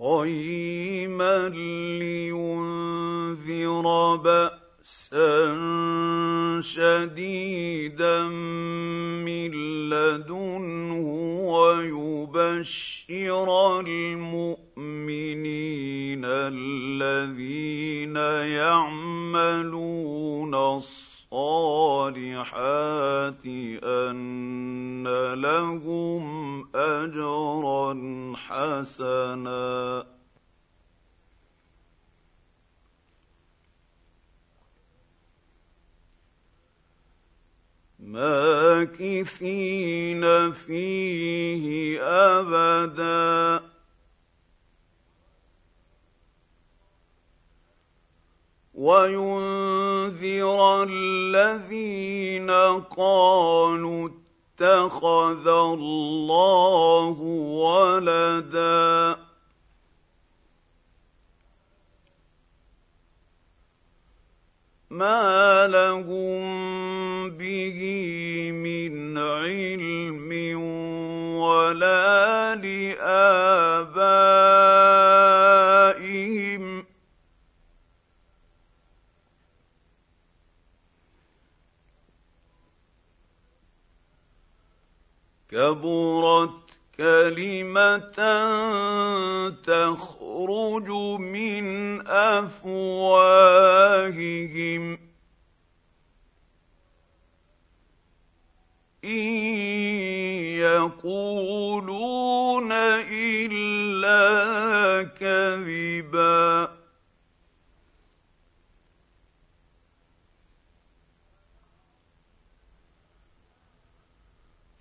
[0.00, 1.48] قيما
[1.98, 4.60] لينذر بأسا
[6.60, 8.22] شديدا
[9.24, 9.50] من
[9.90, 11.06] لدنه
[11.50, 13.48] ويبشر
[13.80, 14.58] المؤمنين
[16.24, 18.16] الذين
[18.56, 19.74] يعملون
[20.54, 21.07] الصالحات
[23.84, 27.92] أن لهم أجرا
[28.36, 30.06] حسنا.
[38.88, 39.42] ماكثين
[40.52, 43.67] فيه أبدا.
[48.78, 52.50] وينذر الذين
[52.96, 57.16] قالوا اتخذ الله
[57.58, 59.16] ولدا.
[64.90, 67.80] ما لهم به
[68.52, 70.60] من علم
[71.40, 73.68] ولا لابائهم
[85.58, 86.50] كبرت
[86.96, 88.18] كلمة
[89.50, 91.66] تخرج من
[92.06, 92.58] أفواههم.
[99.04, 99.34] إن
[100.98, 102.72] يقولون
[103.12, 104.22] إلا
[105.02, 106.77] كذبا.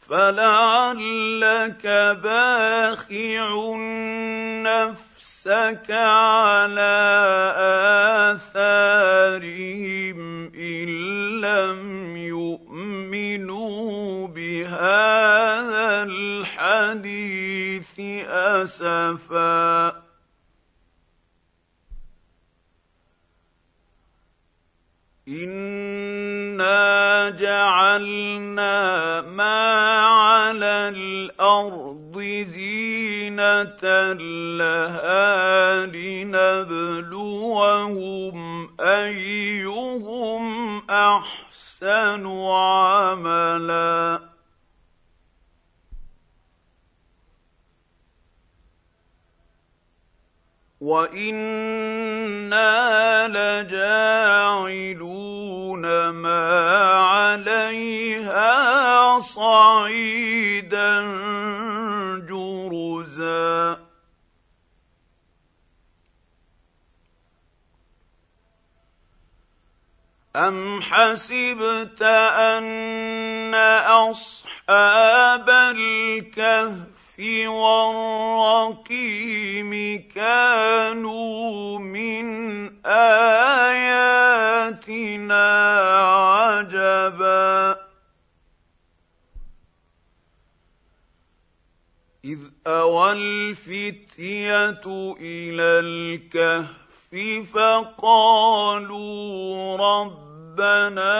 [0.09, 1.85] فلعلك
[2.23, 3.75] باخع
[4.63, 6.97] نفسك على
[8.31, 10.19] اثارهم
[10.56, 10.88] ان
[11.41, 13.67] لم يؤمنوا
[14.28, 19.97] بهذا الحديث اسفا
[25.27, 29.59] انا جعلنا ما
[29.99, 33.81] على الأرض زينه
[34.57, 37.47] لها لنبلوهم
[38.79, 44.19] ايهم احسن عملا
[50.87, 52.77] وأنا
[53.67, 54.79] لجاعلون
[56.09, 56.47] ما
[56.95, 58.49] عليها
[59.19, 61.01] صعيدا
[62.29, 63.77] جرزا
[70.35, 73.55] ام حسبت ان
[73.85, 76.97] اصحاب الكهف
[78.67, 79.72] والرقيم
[80.16, 82.25] كانوا من
[82.85, 83.47] آياتنا
[86.38, 87.78] عجبا.
[92.25, 94.81] إذ أوى الفتية
[95.22, 96.78] إلى الكهف
[97.53, 98.97] فقالوا
[99.78, 100.26] رب
[100.57, 101.13] ربنا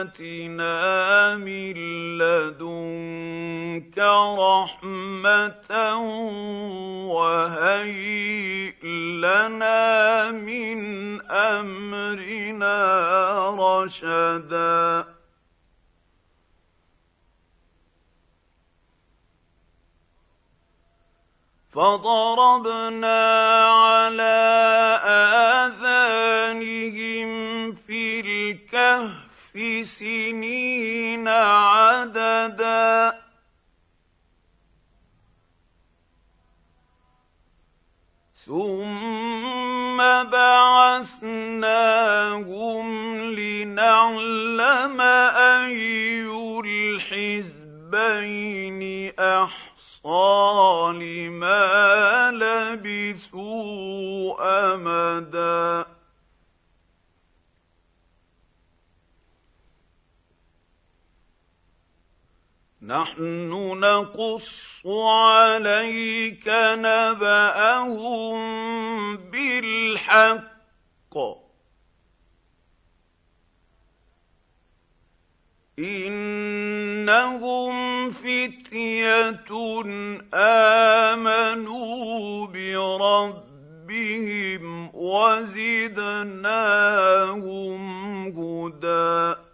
[0.00, 1.74] آتنا من
[2.18, 3.98] لدنك
[4.38, 5.70] رحمة
[7.08, 8.84] وهيئ
[9.24, 10.78] لنا من
[11.30, 12.76] أمرنا
[13.56, 15.04] رشدا.
[21.72, 23.20] فضربنا
[23.66, 24.38] على
[25.04, 25.37] آذانهم
[28.50, 33.18] الكهف سنين عددا.
[38.46, 39.98] ثم
[40.30, 41.66] بعثناهم
[43.20, 46.22] لنعلم أي
[46.64, 47.58] الحزب
[47.94, 53.54] البين أحصى لما لبثوا
[54.74, 55.87] أمدا.
[62.88, 66.48] نحن نقص عليك
[66.80, 68.36] نبأهم
[69.16, 70.48] بالحق.
[75.78, 77.74] إنهم
[78.10, 79.50] فتية
[81.14, 83.84] آمنوا بربهم
[84.94, 85.88] وزدناهم
[88.28, 89.47] هدى.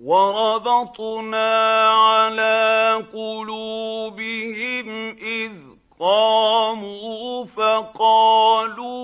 [0.00, 4.88] وربطنا على قلوبهم
[5.22, 5.52] إذ
[6.00, 9.00] قاموا فقالوا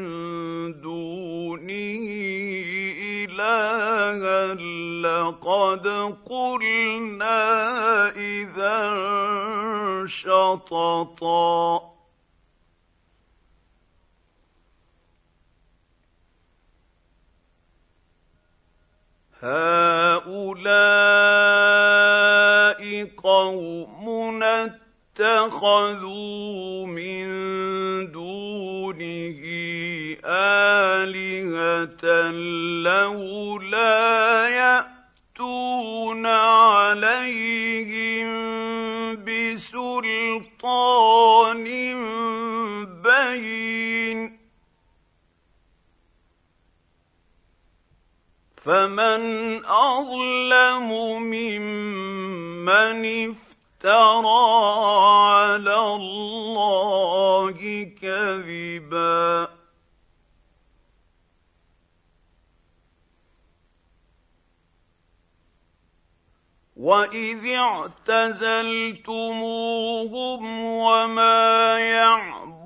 [0.81, 2.05] دونه
[3.25, 4.55] إلها
[5.02, 5.87] لقد
[6.31, 7.40] قلنا
[8.17, 8.79] إذا
[10.06, 11.97] شططا
[19.43, 20.58] هؤلاء
[23.17, 24.08] قوم
[25.20, 27.26] اتخذوا من
[28.12, 29.40] دونه
[30.25, 32.31] آلهة
[32.82, 38.29] لولا يأتون عليهم
[39.25, 40.44] بسلطان
[43.02, 44.27] بين
[48.69, 50.88] فمن أظلم
[51.23, 52.99] ممن
[53.31, 54.44] افترى
[55.32, 57.56] على الله
[58.03, 59.49] كذبا.
[66.76, 69.05] واذ اعتزلتموهم
[70.65, 72.57] وما يعبدون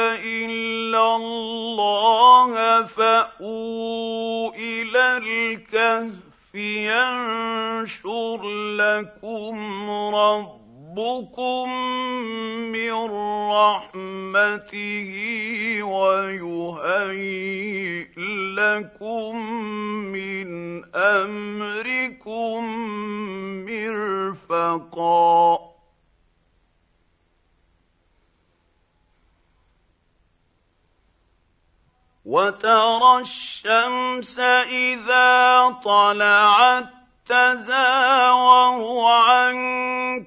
[0.00, 10.60] إلا الله فأووا إلى الكهف ينشر لكم رب
[10.90, 11.70] ربكم
[12.72, 12.92] من
[13.50, 15.12] رحمته
[15.82, 17.28] ويهيئ
[18.58, 19.36] لكم
[20.12, 20.48] من
[20.94, 22.64] أمركم
[23.66, 25.69] مرفقا
[32.24, 34.38] وترى الشمس
[34.68, 36.86] إذا طلعت
[37.26, 39.56] تزاور عن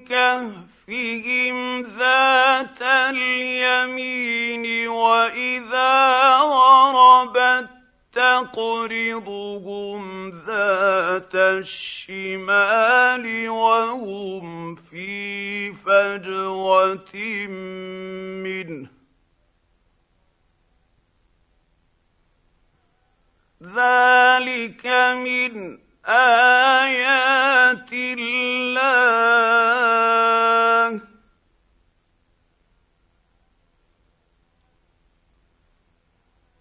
[0.08, 7.68] كهفهم ذات اليمين وإذا غربت
[8.12, 10.02] تقرضهم
[10.46, 17.14] ذات الشمال وهم في فجوة
[18.44, 18.93] منه
[23.64, 24.86] ذلك
[25.24, 28.84] من آيات الله.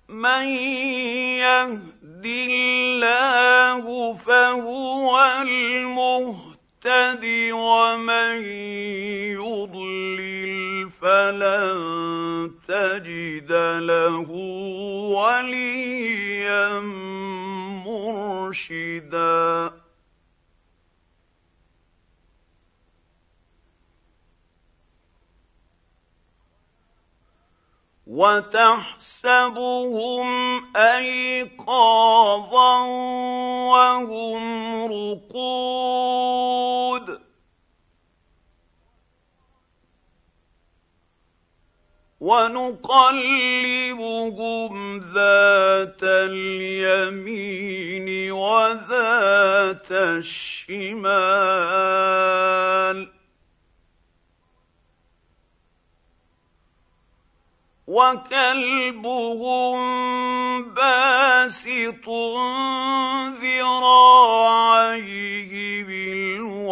[0.10, 0.46] من
[1.44, 3.84] يهد الله
[4.18, 5.12] فهو
[5.42, 8.46] المهتد ومن
[9.36, 13.52] يضلل فلن تجد
[13.82, 14.30] له
[15.12, 16.23] وليا.
[18.54, 19.74] مرشدا.
[28.08, 29.48] وتحسبهم
[30.76, 31.66] أيقاظا
[33.72, 34.44] وهم
[34.86, 36.24] رقود.
[42.24, 43.04] ونقلبهم
[45.00, 47.52] ذات اليمين
[48.32, 51.04] وذات الشمال.
[57.88, 59.78] وكلبهم
[60.64, 62.10] باسط
[63.44, 64.74] ذراعيه
[65.84, 66.64] بالوصيد.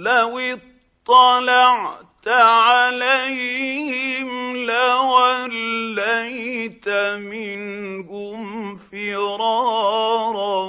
[0.00, 6.88] لو اطلعت عليهم لوليت
[7.18, 10.64] منهم فرارا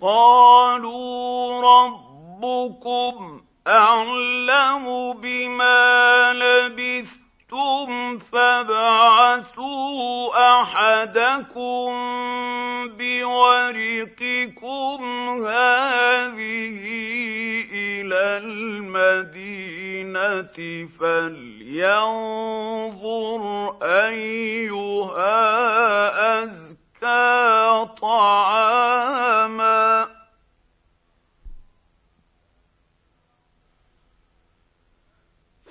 [0.00, 6.55] قالوا ربكم اعلم بما لبثتم
[8.32, 11.90] فابعثوا أحدكم
[12.98, 15.00] بورقكم
[15.46, 16.78] هذه
[17.72, 20.56] إلى المدينة
[21.00, 23.42] فلينظر
[23.82, 25.36] أيها
[26.44, 29.95] أزكى طعاما.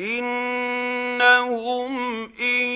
[0.00, 1.92] إنهم
[2.40, 2.68] إن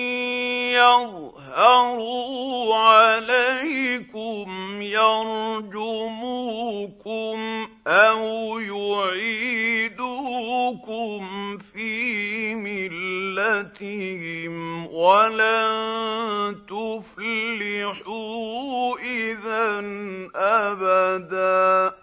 [0.75, 5.73] يظهروا عليكم يرجموكم
[7.87, 9.93] أو يعيدوكم
[11.57, 14.53] في ملتهم
[14.87, 18.23] ولن تفلحوا
[18.99, 19.79] إذا
[20.35, 22.02] أبدا.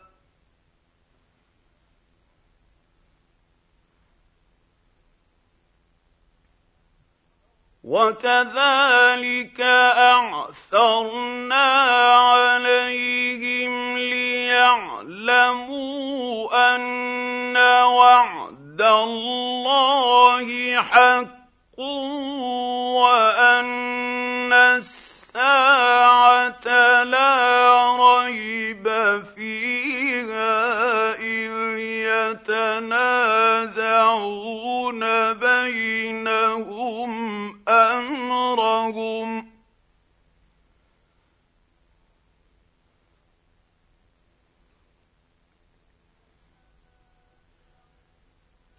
[7.85, 9.61] وكذلك
[9.97, 11.65] أعثرنا
[12.13, 15.41] عليهم ليعلموا
[16.77, 21.41] أن وعد الله حق
[23.01, 25.05] وأن الساعة
[27.05, 28.89] لا ريب
[29.37, 30.61] فيها
[31.15, 31.79] إذ
[32.49, 33.41] يتنازعون
[35.33, 36.00] بينهم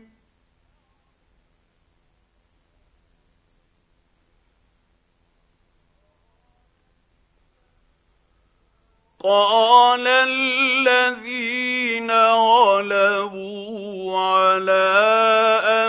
[9.23, 14.89] قال الذين غلبوا على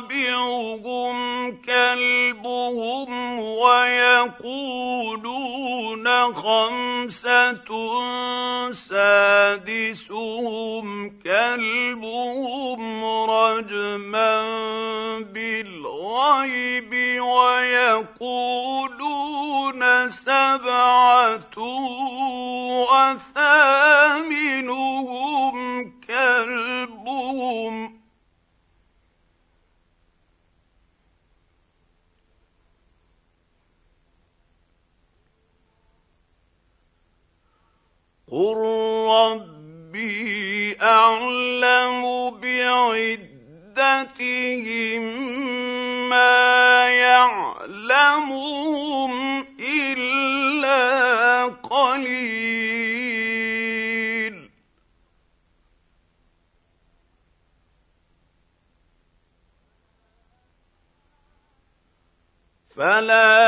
[0.06, 1.18] رابعهم
[1.62, 4.48] كلبهم ويقولون
[6.34, 7.70] خمسة
[8.72, 10.08] سادسهم
[11.22, 14.42] كلبهم رجما
[15.20, 18.68] بالغيب ويقولون
[20.08, 21.58] سبعة
[24.08, 25.56] وثمنهم
[26.00, 27.98] كلبهم.
[38.32, 38.56] قل
[39.08, 43.42] ربي اعلم بعدتهم
[46.08, 47.52] ما يعلمهم
[49.60, 52.67] الا قليل.
[62.78, 63.47] فلا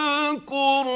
[0.00, 0.86] واذكر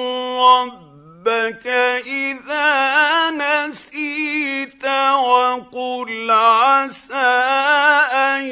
[0.41, 1.67] ربك
[2.07, 7.15] إذا نسيت وقل عسى
[8.13, 8.45] أن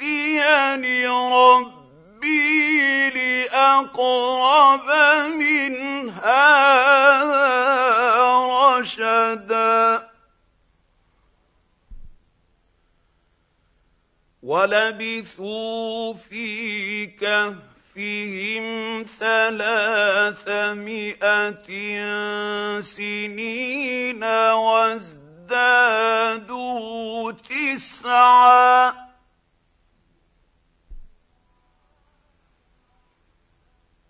[0.00, 1.90] يهديني ربي
[3.10, 4.88] لأقرب
[5.34, 5.74] من
[6.10, 7.52] هذا
[8.78, 10.08] رشدا.
[14.42, 20.40] ولبثوا في كهف كهفهم ثلاثمائة
[22.80, 25.52] سنين وازدادوا
[27.32, 29.11] تسعا.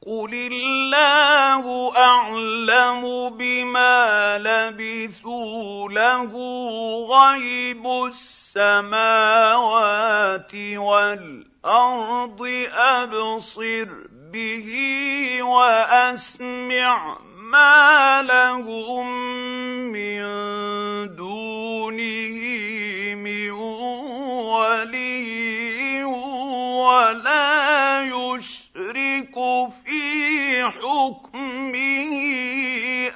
[0.07, 6.33] قل الله اعلم بما لبثوا له
[7.11, 9.45] غيب السماوات
[10.55, 12.43] والارض الأرض
[12.75, 13.89] ابصر
[14.33, 14.69] به
[15.43, 19.07] واسمع ما لهم
[19.93, 20.23] من
[21.17, 22.42] دونه
[30.63, 32.13] في حكمه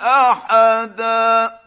[0.01, 1.61] أحدا.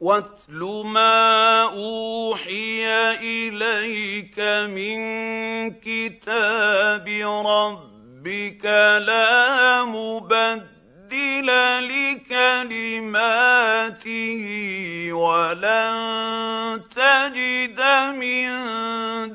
[0.00, 4.38] واتل ما أوحي إليك
[4.70, 5.00] من
[5.70, 7.08] كتاب
[7.46, 8.64] ربك
[9.06, 10.75] لا مبدل
[12.66, 14.42] لكلماته
[15.12, 17.80] ولن تجد
[18.16, 18.50] من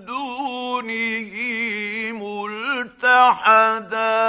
[0.06, 1.32] دونه
[3.02, 4.22] ملتحدا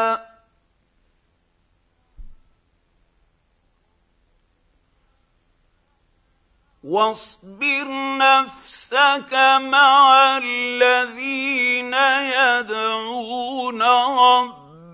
[6.85, 7.87] واصبر
[8.19, 13.83] نفسك مع الذين يدعون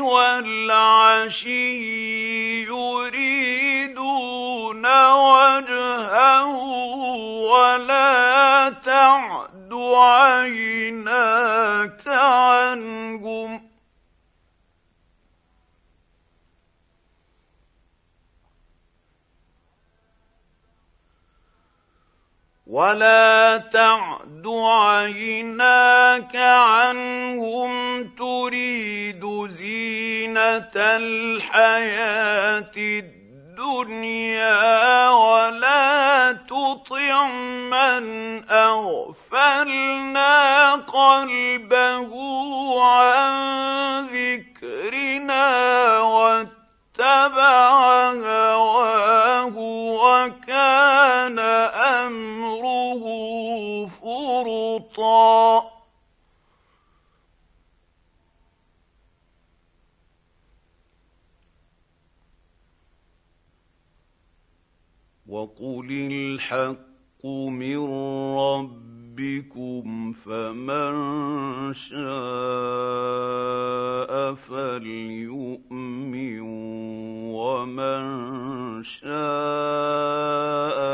[0.00, 1.72] والعشي
[2.64, 4.06] يريدون
[5.10, 6.56] وجهه
[7.50, 11.28] ولا تعد عيناك
[12.06, 13.71] عنهم
[22.72, 34.48] ولا تعد عيناك عنهم تريد زينه الحياة الدنيا
[35.08, 37.26] ولا تطع
[37.68, 38.04] من
[38.50, 40.32] اغفلنا
[40.74, 42.10] قلبه
[42.82, 43.32] عن
[44.06, 45.42] ذكرنا
[46.98, 49.56] واتبع هواه
[50.04, 51.38] وكان
[51.98, 53.04] أمره
[53.86, 55.72] فرطا.
[65.28, 67.76] وقل الحق من
[69.12, 70.94] ربكم فمن
[71.74, 72.02] شاء
[74.34, 76.40] فليؤمن
[77.34, 79.12] ومن شاء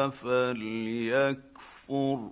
[0.08, 2.30] فليكفر.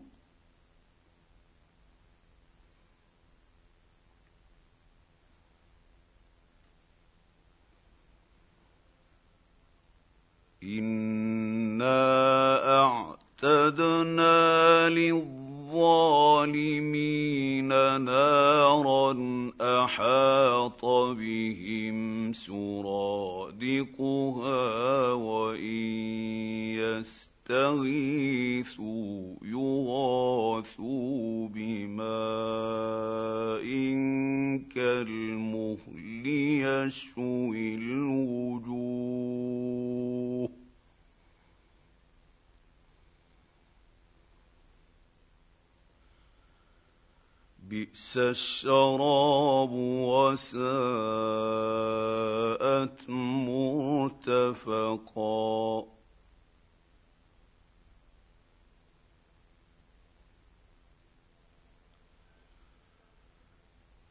[10.62, 11.96] انا
[12.82, 15.35] اعتدنا للظالمين
[17.98, 19.12] نارا
[19.60, 23.52] أحاط بهم سرادقها
[25.12, 25.86] وإن
[27.48, 31.08] يستغيثوا يغاثوا
[31.48, 32.06] بماء
[34.74, 39.06] كالمهل يشوي الوجوه
[47.70, 50.58] بئس الشراب وساءت
[54.18, 55.84] مرتفقا.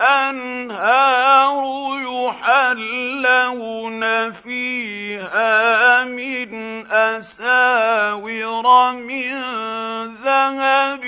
[0.03, 1.63] الأنهار
[2.27, 6.53] يحلون فيها من
[6.93, 9.33] أساور من
[10.15, 11.05] ذهب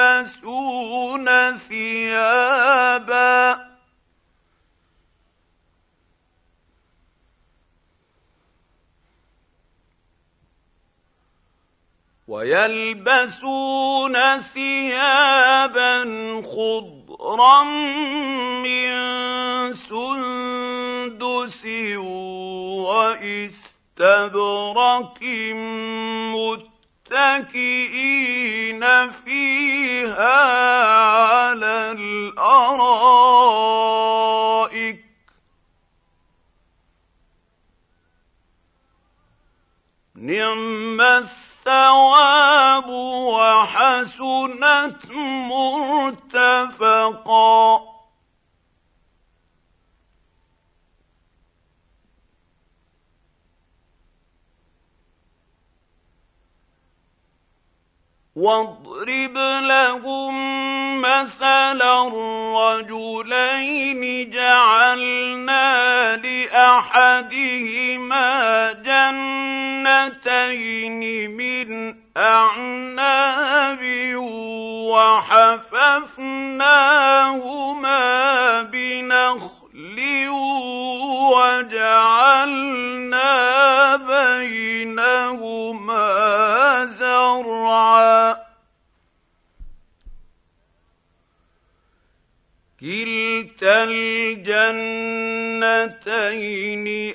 [0.00, 1.26] ويلبسون
[1.68, 3.69] ثيابا
[12.30, 15.94] ويلبسون ثيابا
[16.42, 17.64] خضرا
[18.62, 18.92] من
[19.74, 21.64] سندس
[23.98, 25.18] وإستبرق
[27.10, 30.38] متكئين فيها
[31.34, 32.70] على الأرائك.
[40.14, 41.00] نعم
[41.66, 42.88] الثواب
[43.34, 45.10] وحسنت
[46.32, 47.89] مرتفقا.
[58.40, 60.34] واضرب لهم
[61.00, 64.00] مثلا الرجلين
[64.30, 67.52] جعلنا لأحدهما
[69.92, 71.00] جنتين
[71.30, 73.80] من أعناب
[74.90, 76.32] وحففناهما
[78.62, 79.59] بنخل
[81.60, 83.32] وجعلنا
[83.96, 86.04] بينهما
[86.84, 88.36] زرعا.
[92.80, 94.46] كلتا الجنتين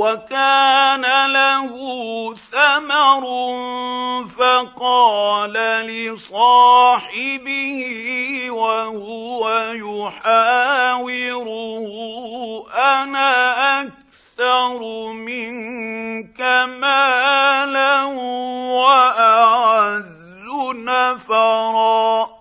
[0.00, 1.72] وكان له
[2.34, 3.24] ثمر
[4.38, 5.52] فقال
[5.86, 7.50] لصاحبه
[8.50, 11.44] وهو يحاوره
[12.74, 13.32] أنا
[13.82, 14.78] أكثر
[15.12, 16.40] منك
[16.80, 18.04] مالا
[18.80, 20.20] وأعز
[20.74, 22.39] نفرا.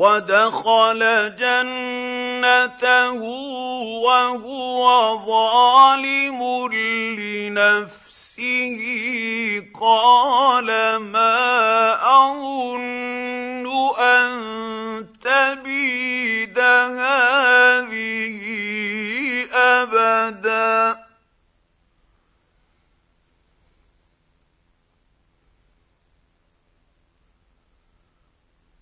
[0.00, 1.02] ودخل
[1.36, 3.12] جنته
[4.00, 4.82] وهو
[5.26, 6.40] ظالم
[7.20, 8.78] لنفسه.
[9.80, 11.36] قال ما
[12.24, 13.66] أظن
[14.00, 14.32] أن
[15.24, 18.40] تبيد هذه
[19.54, 21.09] أبدا.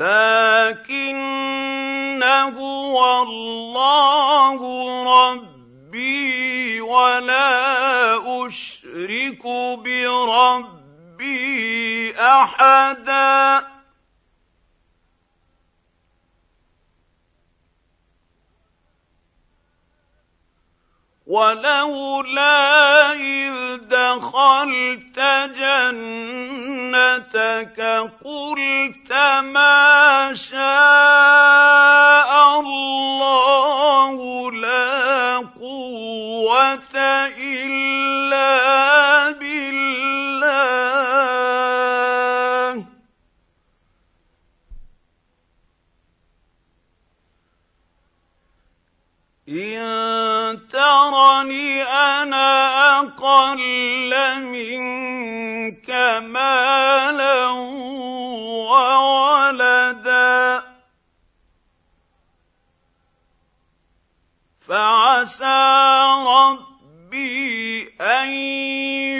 [0.00, 1.20] لكن
[2.22, 4.58] هو الله
[5.04, 9.42] ربي ولا أشرك
[9.84, 11.30] بربي
[12.20, 13.66] أحدا.
[21.30, 25.18] ولولا إذ دخلت
[25.54, 26.90] جنتك
[28.24, 29.12] قلت
[29.42, 30.60] ما شاء
[32.60, 34.16] الله
[34.52, 36.96] لا قوة
[37.38, 38.50] إلا
[39.30, 39.70] بالله.
[49.48, 50.49] إن
[51.00, 57.46] ترني أنا أقل منك مالا
[58.68, 60.62] وولدا.
[64.68, 65.62] فعسى
[66.26, 68.28] ربي أن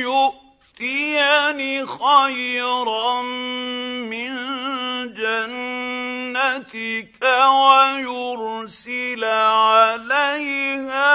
[0.05, 3.23] يؤتيني خيرا
[4.13, 4.35] من
[6.75, 11.11] جنتك ويرسل عليها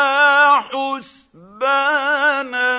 [0.59, 2.05] حسبانا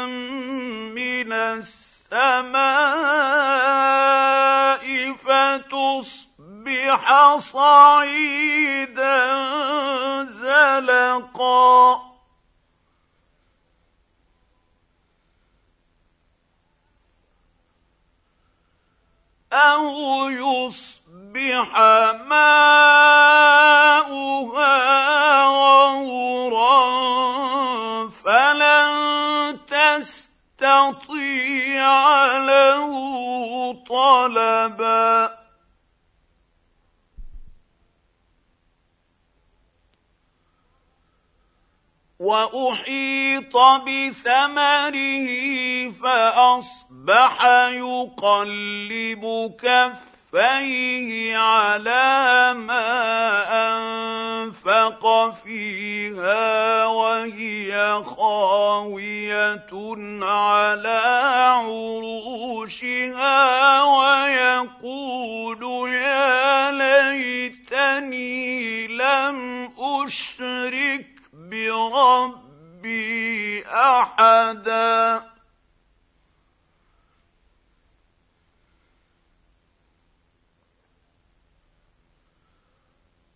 [0.06, 2.66] من السماء
[5.24, 9.16] فتصبح صعيدا
[10.24, 12.06] زلقا.
[19.52, 20.95] أو يصبح
[22.12, 23.16] ماؤها
[25.44, 26.80] غورا
[28.10, 31.06] فلن تستطيع
[32.36, 32.92] له
[33.88, 35.36] طلبا.
[42.18, 45.28] وأحيط بثمره
[45.90, 49.24] فأصبح يقلب
[50.36, 52.88] كفيه على ما
[53.72, 59.66] أنفق فيها وهي خاوية
[60.22, 61.00] على
[61.64, 63.02] عروشها
[63.82, 68.46] ويقول يا ليتني
[68.86, 72.86] لم أشرك بربي
[73.66, 75.35] أحدا.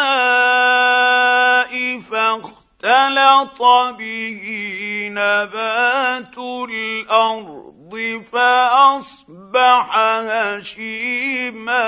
[2.87, 3.63] فاختلط
[3.99, 4.43] به
[5.11, 6.39] نبات
[6.71, 11.87] الأرض فأصبح هشيما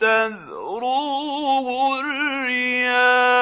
[0.00, 1.66] تذروه
[2.00, 3.36] الرياح.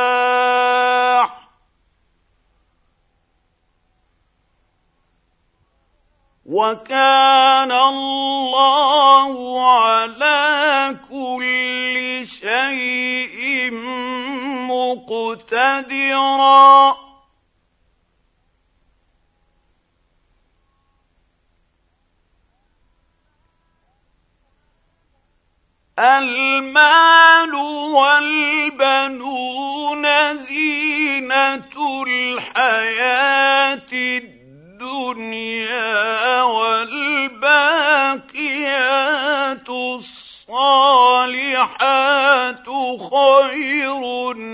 [6.47, 9.35] وكان الله
[9.73, 13.71] على كل شيء
[14.93, 16.75] مقتدرا.
[25.99, 27.55] المال
[27.95, 30.05] والبنون
[30.39, 35.63] زينة الحياة الدنيا
[36.43, 37.35] والباقيات
[39.69, 40.24] الصالحات
[43.11, 44.03] خير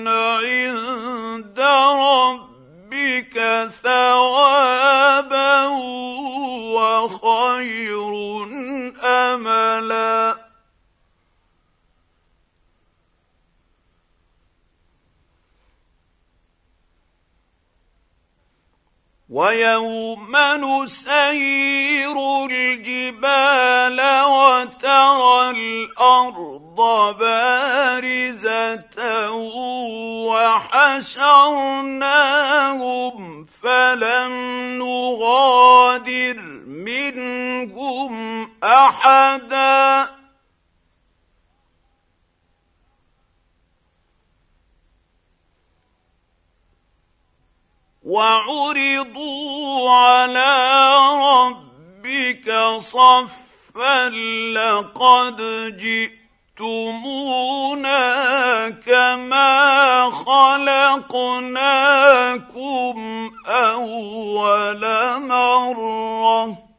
[0.06, 1.60] عند
[2.00, 3.36] ربك
[3.82, 5.66] ثوابا
[6.76, 8.12] وخير
[9.04, 10.39] املا.
[19.30, 22.16] ويوم نسير
[22.50, 26.78] الجبال وترى الأرض
[27.18, 28.90] بارزة
[30.26, 31.46] وحشرناهم
[33.62, 34.32] فلم
[34.78, 38.12] نغادر منهم
[38.64, 40.19] احدا.
[48.02, 54.08] وعرضوا على ربك صفا
[54.54, 55.36] لقد
[56.56, 58.00] جئتمونا
[58.70, 61.30] كما خلقناكم
[63.46, 64.80] أول
[65.20, 66.70] مرة.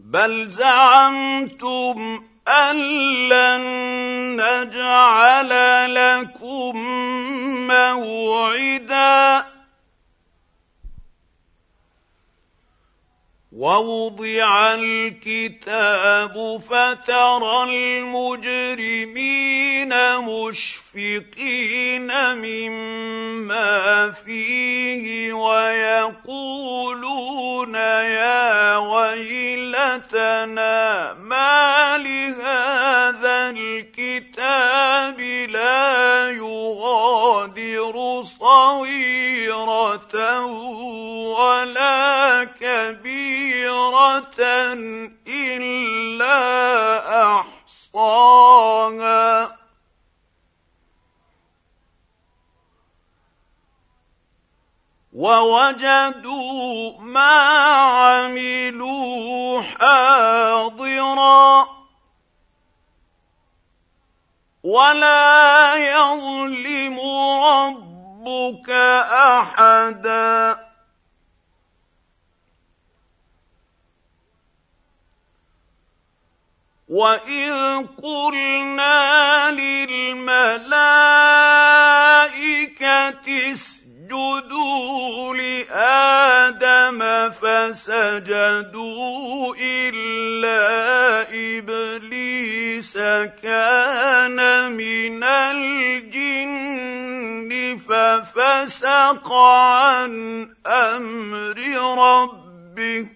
[0.00, 2.76] بل زعمتم أن
[3.28, 3.62] لن
[4.40, 5.52] نجعل
[6.20, 6.76] لكم
[7.66, 9.46] موعدا.
[13.52, 17.62] ووضع الكتاب فترى
[17.98, 19.08] المجرمين
[20.18, 20.87] مشفقين.
[22.34, 26.94] مما فيه ويقولون
[27.74, 30.32] يا ويلتنا
[31.12, 35.20] ما لهذا الكتاب
[35.50, 40.08] لا يغادر صغيره
[41.38, 43.98] ولا كبيره
[45.28, 46.38] الا
[47.88, 49.57] احصاها
[55.18, 57.34] ووجدوا ما
[57.98, 61.68] عملوا حاضرا
[64.62, 67.00] ولا يظلم
[67.50, 68.70] ربك
[69.40, 70.68] أحدا.
[76.88, 80.58] واذ قلنا للملائكه
[84.08, 88.74] اسجدوا لادم فسجدوا
[89.60, 90.62] الا
[91.58, 92.98] ابليس
[93.42, 96.68] كان من الجن
[97.88, 100.12] ففسق عن
[100.66, 101.58] أمر
[101.98, 103.08] ربه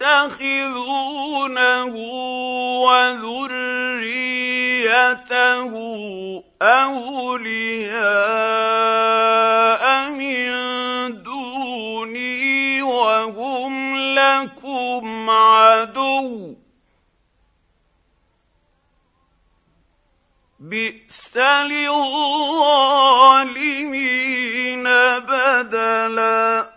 [0.00, 1.84] افتتخذونه
[2.82, 3.54] وذريته
[6.62, 7.94] أولياء
[10.10, 10.52] من
[11.22, 16.54] دوني وهم لكم عدو.
[20.60, 22.04] بئس للظالمين
[25.18, 26.73] بدلا.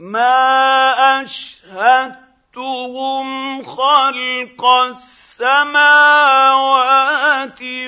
[0.00, 3.28] ما أشهدتهم
[3.62, 5.42] خلق السماوات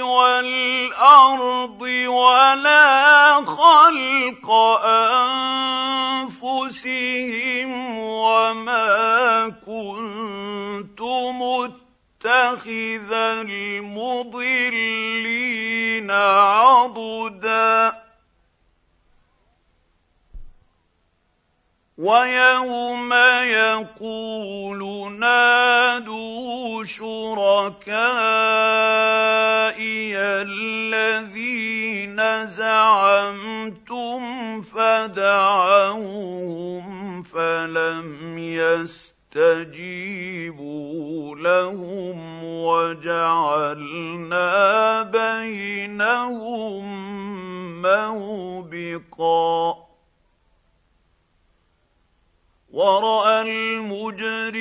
[0.00, 4.50] والأرض ولا خلق
[6.50, 11.00] أنفسهم وما كنت
[12.20, 13.12] متخذ
[13.46, 14.90] المضلين
[16.11, 17.99] عضدا.
[22.01, 23.12] ويوم
[23.44, 24.80] يقول
[25.20, 27.80] نادوا شركائي
[30.48, 34.22] الذين زعمتم
[34.62, 36.03] فدعوهم
[37.22, 38.96] فلم يستجيبوا
[41.36, 44.42] لهم وجعلنا
[45.03, 46.84] بينهم
[47.82, 49.89] موبقا.
[52.72, 53.42] وراى
[53.80, 54.54] المجرمون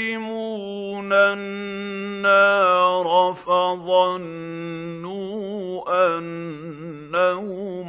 [1.14, 3.06] النار
[3.46, 5.10] فظنوا
[6.18, 7.88] انهم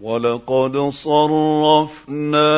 [0.00, 2.48] ولقد صرفنا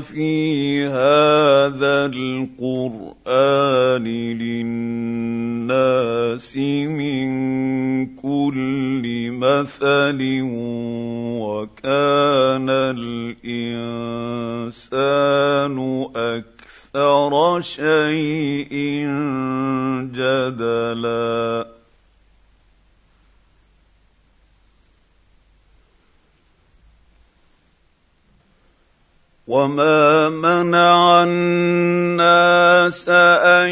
[0.00, 4.04] في هذا القرآن
[4.38, 5.76] للناس
[6.86, 7.26] من
[8.16, 10.40] كل مثل
[11.42, 14.16] وكان الإنسان
[16.16, 18.72] أكثر شيء
[20.14, 21.81] جدلا.
[29.46, 33.70] وما منع الناس ان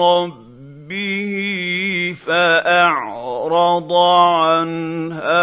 [0.00, 1.32] ربه
[2.26, 5.40] فأعرض عنها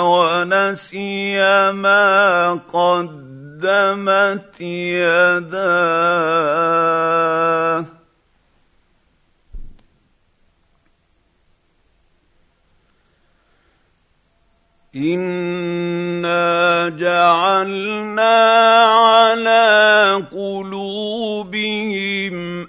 [0.00, 6.32] ونسي ما قدمت يداه.
[14.96, 18.36] انا جعلنا
[18.84, 19.62] على
[20.32, 21.71] قلوبهم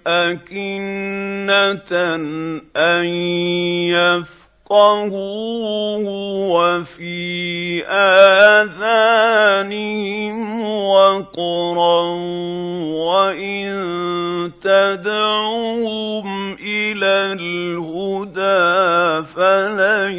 [0.07, 1.91] اكنه
[2.77, 3.05] ان
[4.69, 5.13] يفقهوه
[6.51, 7.83] وفي
[8.63, 12.03] اذانهم وقرا
[13.05, 13.73] وان
[14.61, 20.13] تدعوهم إلى الهدى فلن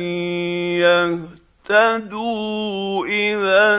[0.80, 3.76] يهتدوا اهتدوا اذا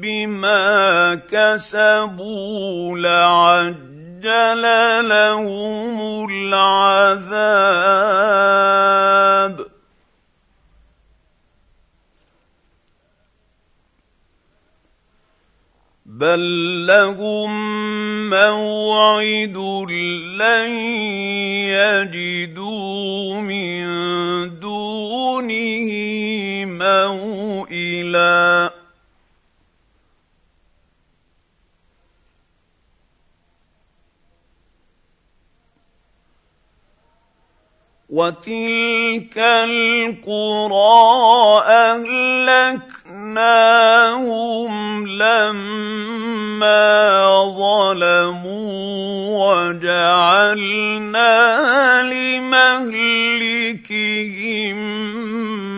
[0.00, 4.62] بما كسبوا لعجل
[5.08, 7.34] لهم العذاب.
[16.14, 17.50] بل لهم
[18.30, 19.56] موعد
[20.38, 20.70] لن
[21.74, 23.80] يجدوا من
[24.60, 25.90] دونه
[26.64, 28.14] موئلا
[38.08, 40.84] وتلك القرى
[43.06, 46.84] اهلكناهم لما
[47.44, 51.32] ظلموا وجعلنا
[52.02, 52.94] لمهلكهم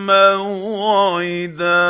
[0.07, 1.87] موعدا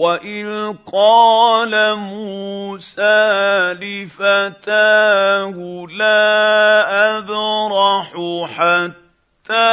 [0.00, 5.56] واذ قال موسى لفتاه
[5.92, 8.08] لا ابرح
[8.56, 9.70] حتى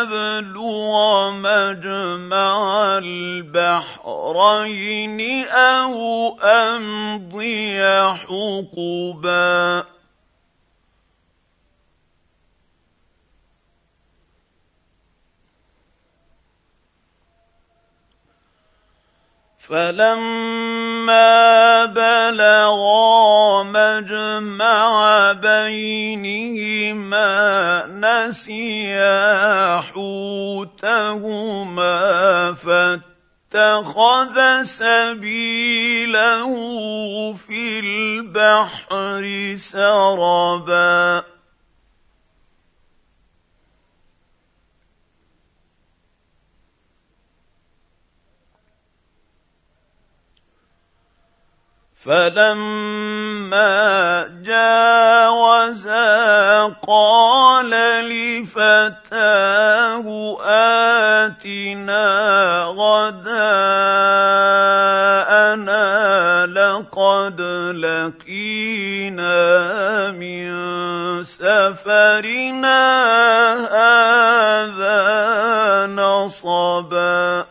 [0.00, 2.58] ابلغ مجمع
[2.98, 4.40] البحرين
[5.48, 7.80] أو امضي
[8.14, 9.84] حقبا
[19.70, 21.30] فلما
[21.86, 27.30] بلغا مجمع بينهما
[27.86, 31.30] نسيا حوتهما
[32.54, 36.50] فاتخذ سبيله
[37.32, 39.24] في البحر
[39.56, 41.22] سربا
[52.04, 53.76] فلما
[54.42, 56.00] جاوزا
[56.88, 57.70] قال
[58.08, 59.56] لفتاه
[61.26, 62.08] اتنا
[62.80, 63.50] غداءنا
[66.46, 67.40] لقد
[67.76, 69.36] لقينا
[70.12, 70.50] من
[71.24, 72.80] سفرنا
[73.76, 75.00] هذا
[75.86, 77.49] نصبا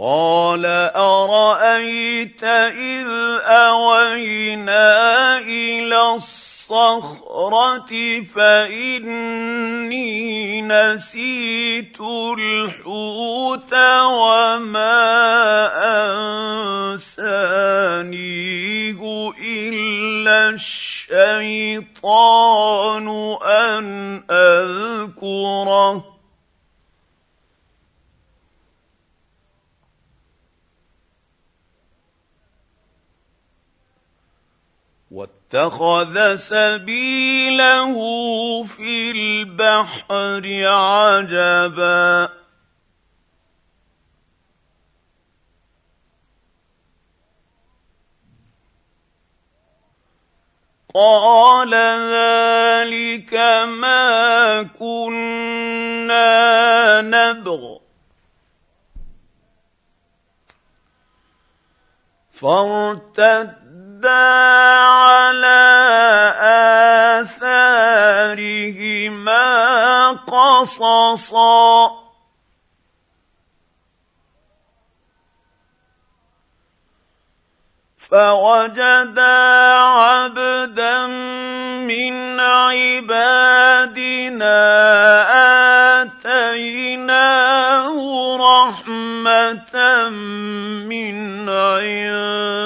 [0.00, 0.62] قال
[0.94, 3.08] أرأيت إذ
[3.42, 7.90] أوينا إلى الصخرة
[8.34, 10.08] فإني
[10.62, 12.00] نسيت
[12.38, 13.74] الحوت
[14.04, 14.94] وما
[16.94, 17.40] أنسانيه
[19.42, 21.88] إلا الشيطان
[23.42, 26.17] أن أذكره.
[35.54, 37.94] واتخذ سبيله
[38.64, 42.28] في البحر عجبا.
[50.94, 51.74] قال
[52.12, 53.34] ذلك
[53.80, 56.20] ما كنا
[57.00, 57.78] نبغ.
[62.32, 63.67] فارتد
[64.06, 65.64] على
[68.28, 69.46] آثارهما
[70.12, 71.90] قصصا
[78.10, 79.38] فوجدا
[79.76, 81.06] عبدا
[81.86, 83.48] من عبادنا
[86.02, 87.48] اتيناه
[88.36, 90.08] رحمه
[90.88, 92.57] من عندنا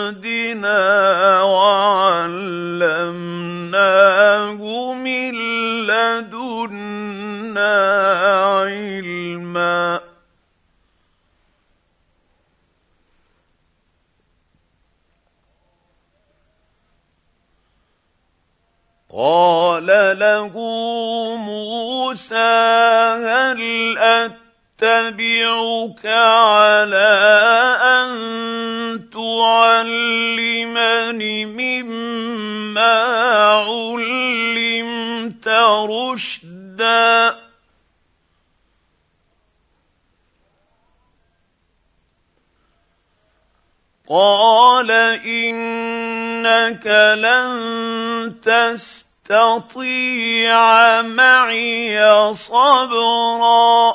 [19.13, 19.87] قال
[20.19, 20.53] له
[21.37, 22.53] موسى
[23.25, 27.13] هل أتبعك على
[27.83, 28.11] أن
[29.13, 32.95] تعلمن مما
[33.69, 35.49] علمت
[35.89, 37.37] رشدا
[44.13, 44.91] قال
[45.25, 46.87] إنك
[47.17, 48.41] لن
[49.25, 50.53] تستطيع
[51.03, 53.95] معي صبرا.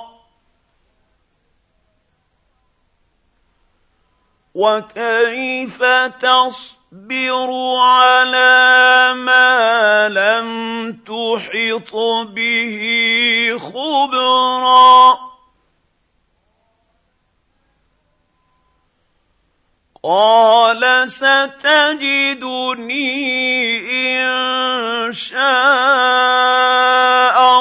[4.56, 5.84] وكيف
[6.22, 7.50] تصبر
[7.80, 10.48] على ما لم
[10.94, 11.96] تحط
[12.34, 12.80] به
[13.60, 15.27] خبرا؟
[20.04, 21.48] قال ستجدني
[24.16, 25.38] إن شاء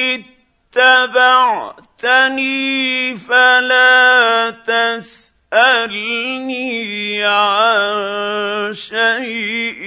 [1.95, 6.03] اتبعتني فلا تسألني
[7.23, 9.85] عن شيء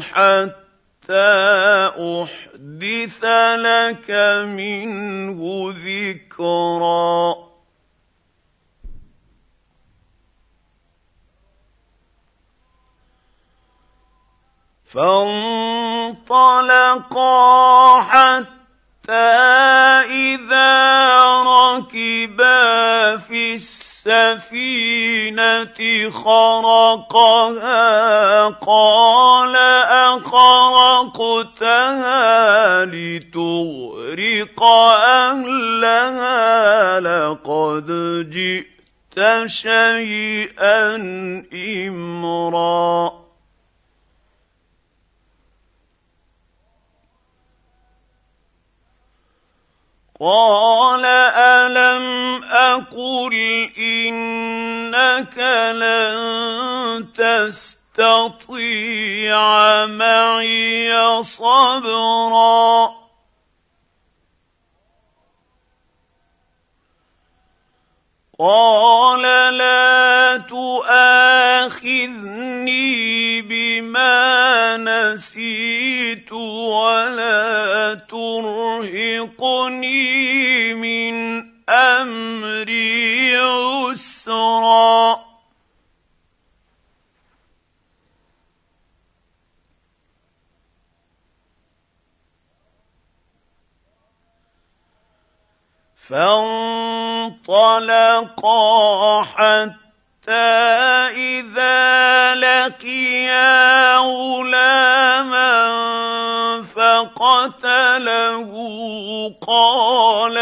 [0.00, 3.24] حتى أحدث
[3.56, 4.10] لك
[4.48, 5.40] منه
[5.76, 7.45] ذكرا.
[14.94, 16.30] فانطلقا
[18.00, 19.12] حتى
[20.10, 20.72] إذا
[21.42, 23.54] ركبا في
[24.06, 25.78] السفينة
[26.10, 27.68] خرقها
[28.48, 29.56] قال
[31.16, 31.64] أخرقتها
[32.84, 34.62] لتغرق
[35.22, 36.20] أهلها
[37.00, 37.86] لقد
[38.30, 38.66] جئت
[39.46, 40.96] شيئا
[41.86, 43.25] إمرا.
[50.20, 53.34] قال ألم أقل
[53.78, 55.38] إنك
[55.76, 58.56] لن تستطيع
[59.86, 63.06] معي صبرا
[68.38, 69.22] قال
[69.56, 71.46] لا تؤاخذني
[73.42, 75.35] بما نسيت
[76.32, 79.54] ولا ترهقني
[80.74, 85.26] من أمري عسرا
[97.86, 99.85] فانطلقا حتى
[100.28, 105.56] اذا لقيا غلاما
[106.76, 108.52] فقتله
[109.46, 110.38] قال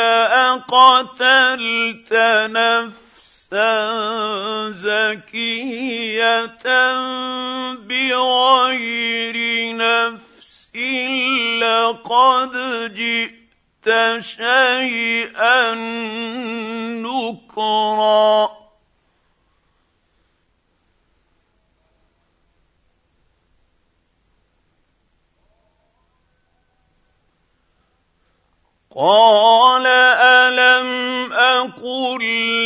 [0.56, 2.12] اقتلت
[2.50, 3.74] نفسا
[4.70, 6.46] زكيه
[7.88, 9.36] بغير
[9.76, 10.70] نفس
[11.60, 12.52] لقد
[12.94, 13.86] جئت
[14.20, 15.74] شيئا
[17.04, 18.63] نكرا
[28.96, 32.20] قال ألم أقل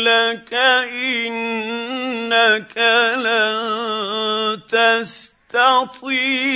[0.05, 0.55] لك
[0.93, 2.79] إنك
[3.17, 4.61] لن
[5.49, 6.49] تستطيع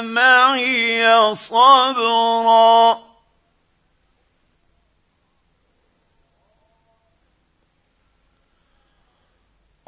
[0.00, 3.10] معي صبرا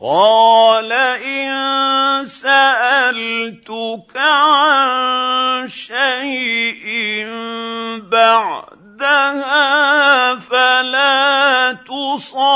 [0.03, 7.26] قال إن سألتك عن شيء
[9.03, 12.53] بعدها فلا تصاحبني.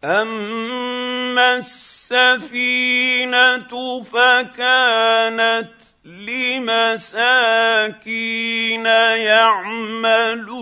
[0.05, 2.92] اما السفينه
[4.03, 5.70] فكانت
[6.05, 7.26] لمساكين
[9.26, 10.53] يعملون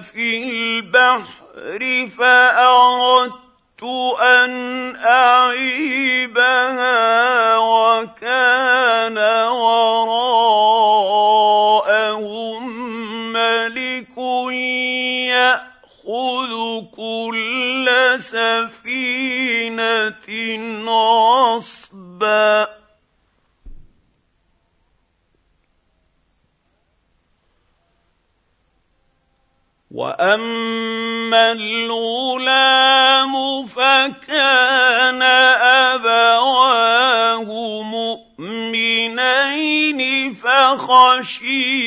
[0.00, 3.82] في البحر فاردت
[4.22, 6.58] ان اعيبها
[7.58, 9.18] وكان
[9.48, 10.38] وراءهم
[13.32, 14.18] ملك
[16.08, 17.86] يأخذ كل
[18.18, 19.78] سفينة
[20.86, 22.66] غصبا.
[29.90, 33.34] وأما الغلام
[33.66, 35.22] فكان
[35.92, 37.48] أبواه
[37.82, 39.18] مؤمنين
[40.34, 41.78] فخشينا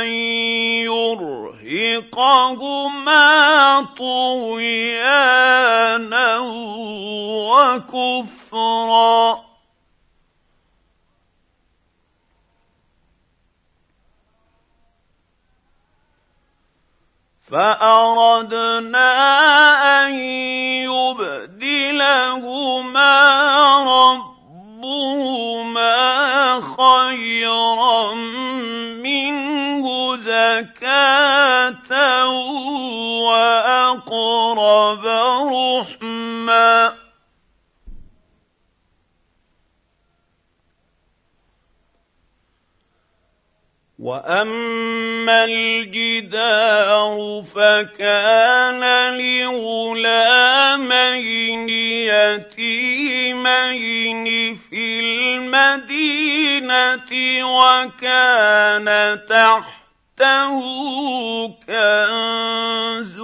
[0.00, 0.06] أن
[1.74, 3.26] يرهقهما
[3.98, 5.38] طغيانا
[7.50, 9.44] وكفرا
[17.50, 19.10] فاردنا
[20.06, 20.14] ان
[21.54, 22.34] يبدلهما
[23.84, 25.14] ربهما
[26.60, 28.14] خيرا
[30.34, 32.28] زكاه
[33.28, 35.04] واقرب
[35.52, 36.94] رحما.
[43.98, 47.16] واما الجدار
[47.54, 48.82] فكان
[49.18, 50.88] لغلامين
[52.48, 54.24] يتيمين
[54.70, 57.10] في المدينة
[57.56, 58.88] وكان
[60.18, 60.62] تحته
[61.66, 63.18] كنز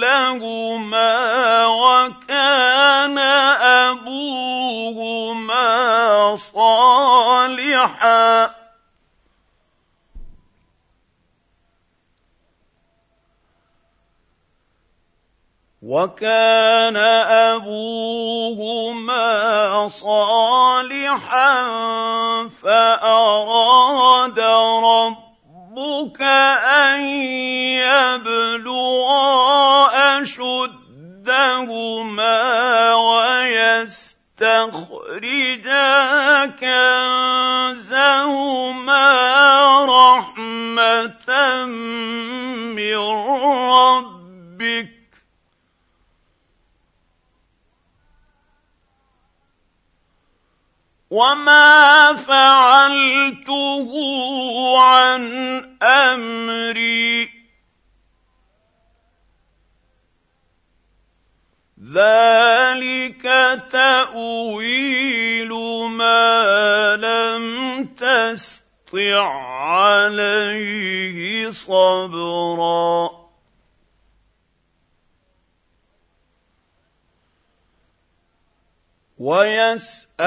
[0.00, 1.12] لهما
[1.66, 3.18] وكان
[3.88, 5.06] أبوهما
[6.36, 7.86] صالحا.
[15.82, 16.96] وكان
[17.54, 18.88] أبوهما
[19.88, 21.68] صالحا
[22.62, 24.40] فأراد
[25.76, 27.00] ربك أن
[28.24, 29.22] يبلغا
[30.22, 31.64] أشدهما
[32.94, 34.16] ويستخرجا
[36.56, 37.94] كنزهما
[39.84, 41.28] رحمة
[42.74, 42.96] من
[43.70, 44.95] ربك
[51.16, 53.88] وما فعلته
[54.78, 55.24] عن
[55.82, 57.30] امري
[61.94, 63.24] ذلك
[63.72, 65.52] تاويل
[65.88, 67.44] ما لم
[67.84, 69.28] تسطع
[69.72, 73.25] عليه صبرا
[79.18, 80.20] ويسألونك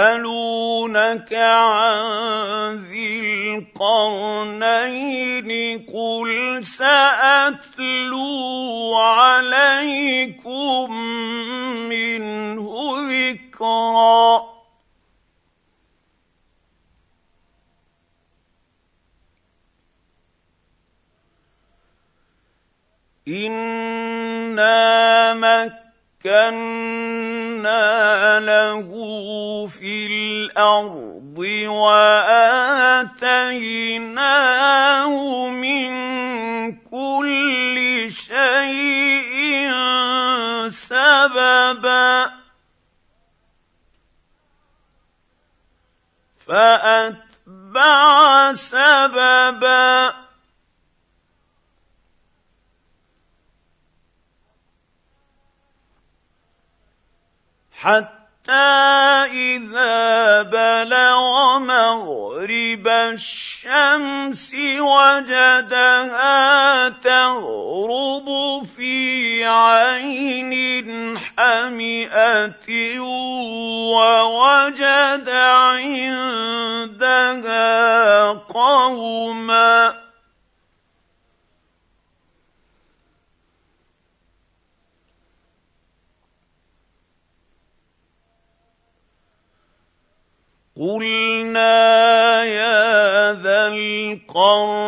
[1.33, 3.19] عن ذي
[3.57, 5.49] القرنين
[5.85, 8.15] قل سأتلو
[8.95, 10.91] عليكم
[11.89, 12.65] منه
[13.09, 14.59] ذكرا.
[23.27, 24.59] إن
[26.19, 27.79] مكنا
[28.39, 28.91] له
[29.67, 33.07] في الأرض وآتيناه
[35.47, 35.89] من
[36.75, 39.71] كل شيء
[40.69, 42.31] سببا
[46.47, 48.03] فأتبع
[48.53, 50.28] سببا
[57.81, 58.51] حتى
[59.31, 66.29] إذا بلغ مغرب الشمس وجدها
[66.89, 68.27] تغرب
[68.77, 72.99] في عين حمئة
[73.89, 76.59] ووجد عندها
[78.33, 80.08] قوما
[90.79, 94.78] قلنا يا ذا القرنين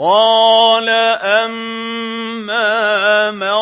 [0.00, 2.72] قال أما
[3.36, 3.60] من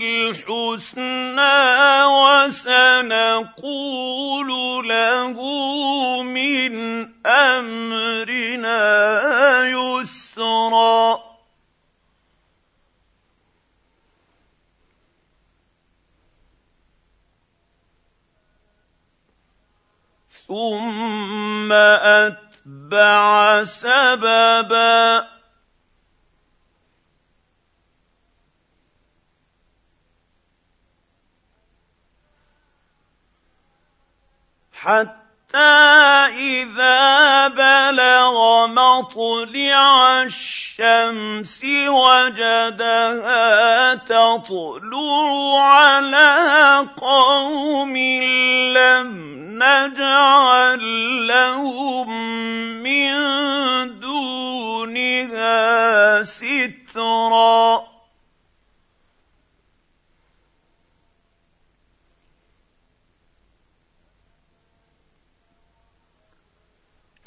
[0.00, 1.60] الحسنى
[2.04, 3.68] وسنقول
[4.88, 5.36] له
[6.22, 6.74] من
[7.26, 8.80] أمرنا
[9.68, 10.19] يسرا
[20.50, 25.28] ثم اتبع سببا
[34.72, 43.34] حتى اذا بلغ مطلع الشمس وجدها
[43.94, 47.96] تطلع على قوم
[48.76, 49.30] لم
[49.62, 50.82] نجعل
[51.26, 52.10] لهم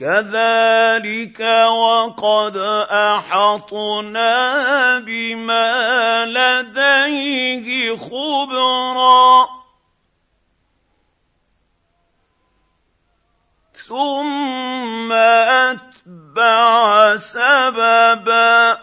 [0.03, 1.39] كذلك
[1.71, 2.57] وقد
[2.91, 4.33] احطنا
[4.99, 9.47] بما لديه خبرا
[13.87, 15.11] ثم
[15.71, 18.82] اتبع سببا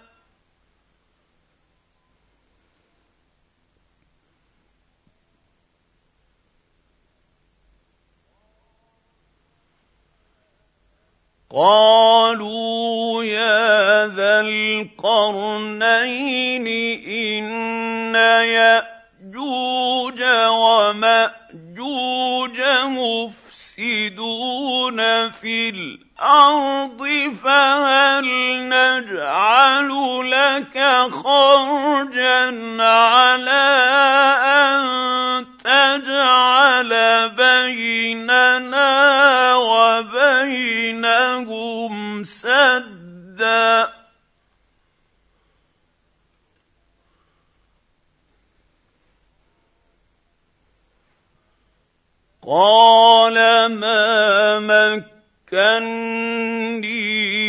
[11.53, 15.87] قالوا يا ذا القرنين
[17.07, 20.21] إن يأجوج
[20.61, 21.81] ومأجوج
[23.71, 24.49] مفسدون
[25.31, 27.07] في الأرض
[27.43, 28.25] فهل
[28.69, 29.89] نجعل
[30.31, 30.77] لك
[31.11, 32.43] خرجا
[32.83, 33.65] على
[34.45, 36.91] أن تجعل
[37.29, 38.91] بيننا
[39.55, 41.13] وبينهم
[42.23, 44.01] سدا.
[52.47, 53.37] قال
[53.79, 55.91] ما مكني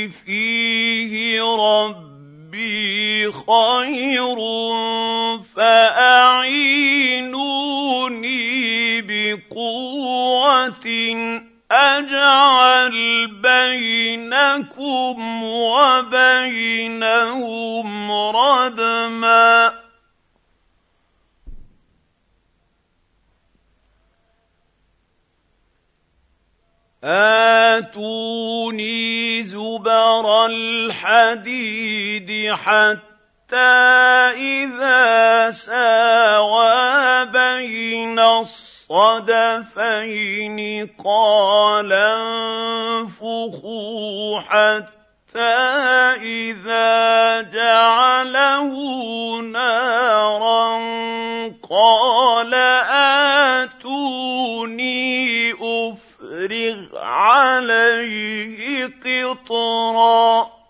[0.08, 4.36] فيه ربي خير
[5.56, 6.01] فاعينوني
[15.12, 15.42] بينكم
[16.62, 17.32] وبينهم
[18.12, 19.82] ردما.
[27.74, 28.92] آتوني
[29.42, 33.56] زبر الحديد حتى
[34.36, 39.78] إذا ساوى بين الصدفين
[41.04, 41.92] قال
[43.02, 45.01] انفخوا حتى
[45.36, 48.70] اذا جعله
[49.40, 50.78] نارا
[51.70, 52.54] قال
[53.64, 60.62] آتوني أف أفرغ عليه قطرا.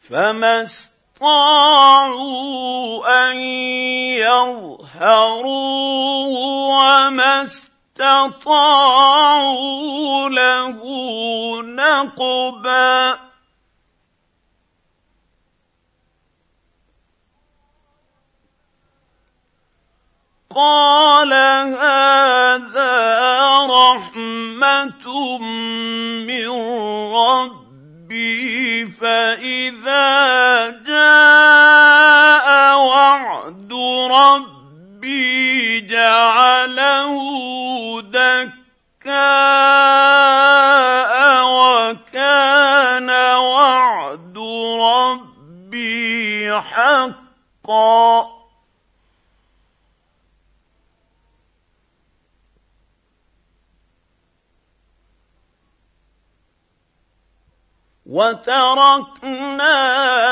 [0.00, 0.66] فما
[1.18, 3.36] استطاعوا أن
[4.22, 5.48] يظهروا
[6.70, 8.38] وما استطاعوا
[10.28, 10.78] له
[11.62, 13.18] نقبا.
[20.54, 22.96] قال هذا
[23.66, 25.38] رحمة
[26.26, 26.48] من
[28.08, 30.00] ربي فإذا
[30.86, 32.48] جاء
[32.78, 33.72] وعد
[34.10, 37.12] ربي جعله
[38.02, 39.08] دكاء
[41.58, 44.38] وكان وعد
[44.80, 48.37] ربي حقا.
[58.08, 59.76] وتركنا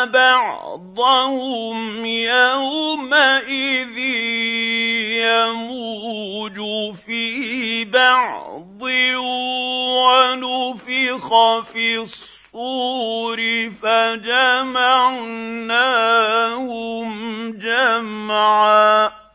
[0.05, 3.99] بعضهم يومئذ
[5.29, 6.57] يموج
[7.07, 8.83] في بعض
[10.03, 11.29] ونفخ
[11.73, 13.41] في الصور
[13.83, 15.57] فجمعناهم
[17.59, 19.26] جمعا.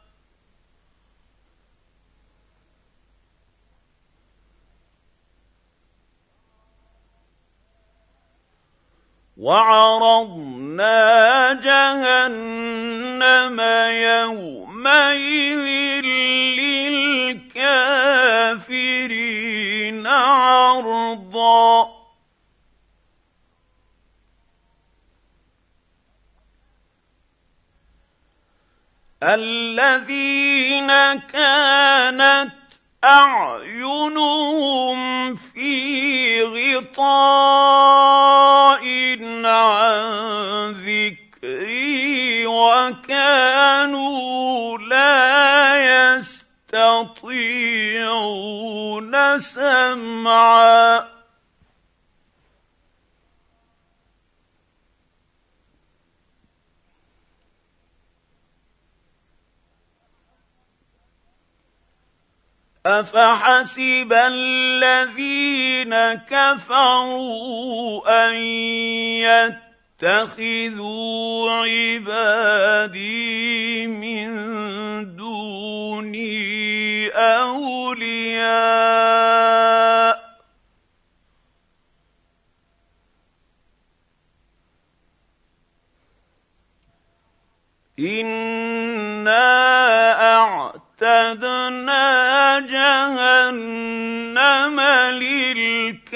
[9.41, 10.93] وعرضنا
[11.53, 13.61] جهنم
[14.11, 15.61] يومئذ
[17.41, 22.01] للكافرين عرضا.
[29.23, 30.87] الذين
[31.19, 32.60] كانت
[33.03, 34.95] أعينهم
[35.35, 37.01] في غطاء
[39.45, 43.57] عن ذكري وكانوا
[44.77, 47.39] لا يستطيعون
[49.39, 51.10] سمعا.
[62.85, 68.35] افحسب الذين كفروا ان
[70.01, 72.97] يتخذوا عبادي
[73.87, 74.31] من
[75.15, 78.71] دوني اولياء
[89.21, 94.01] أنا اعتدنا جهنم
[95.11, 96.09] للكافرين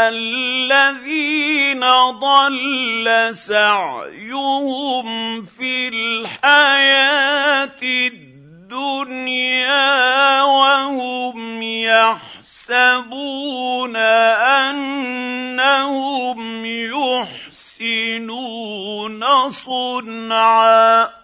[0.08, 1.84] الذين
[2.20, 5.06] ضل سعيهم
[5.42, 7.82] في الحياة
[8.72, 9.62] الدنيا
[10.42, 13.16] وهم يحسبون
[15.56, 16.66] أنهم
[17.84, 18.64] يحسنون
[19.50, 21.23] صنعا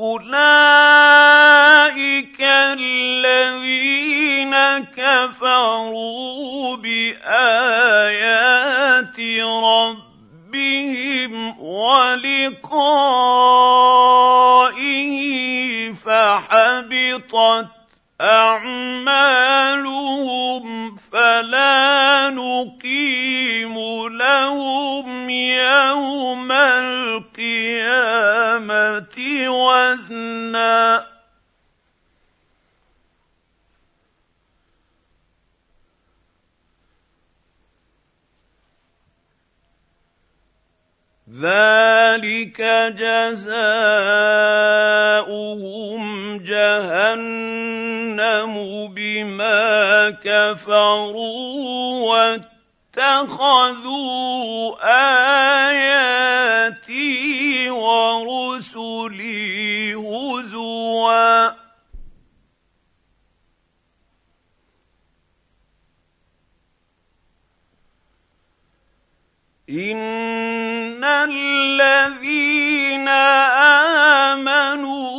[0.00, 0.38] اولئك
[2.78, 2.94] الذين
[4.94, 7.20] كفروا بايات
[9.64, 12.68] ربهم ولقائه
[15.92, 17.77] فحبطت
[18.20, 19.78] أعمالهم
[21.12, 27.88] فلا نقيم لهم يوم القيامة
[29.48, 31.17] وزنا.
[41.28, 42.56] ذلك
[42.96, 43.58] جزاؤهم
[46.38, 47.94] جهنم
[48.94, 51.58] بما كفروا
[52.96, 54.08] واتخذوا
[55.68, 56.90] اياتي
[57.70, 59.14] ورسلي
[59.94, 61.67] هزوا
[69.70, 73.08] ان الذين
[74.28, 75.10] امنوا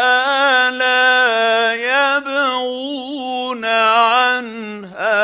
[0.70, 5.20] لا يبغون عنها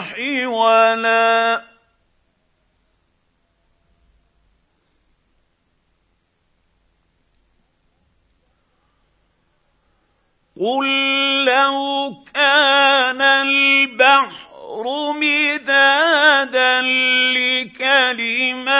[0.00, 1.62] حولا.
[10.60, 10.86] قل
[11.44, 14.55] لو كان البحر
[15.66, 16.80] مدادا
[17.36, 18.78] لكلمات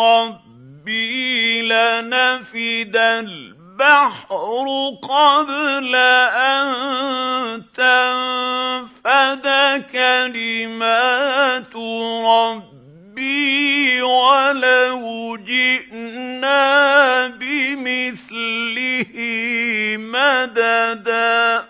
[0.00, 4.66] ربي لنفد البحر
[5.02, 5.94] قبل
[6.34, 6.66] ان
[7.74, 9.46] تنفد
[9.92, 11.76] كلمات
[12.26, 19.12] ربي ولو جئنا بمثله
[19.96, 21.69] مددا